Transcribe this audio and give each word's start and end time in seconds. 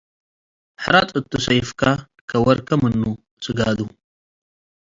ሕረጥ 0.83 1.09
እቱ 1.19 1.31
ሰይፍካ 1.45 1.81
ከወርኬ 2.29 2.69
ምኑ 2.81 3.01
ስጋዱ 3.43 3.79